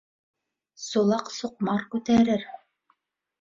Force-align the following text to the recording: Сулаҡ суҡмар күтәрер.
Сулаҡ 0.85 1.29
суҡмар 1.35 1.85
күтәрер. 1.93 2.49